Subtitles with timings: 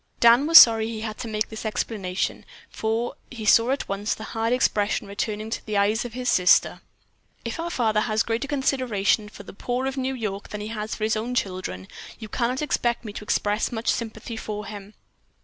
[0.19, 4.23] Dan was sorry he had to make this explanation, for he saw at once the
[4.23, 6.81] hard expression returning to the eyes of his sister.
[7.45, 10.95] "If our father has greater consideration for the poor of New York than he has
[10.95, 11.87] for his own children,
[12.17, 14.95] you can not expect me to express much sympathy for him."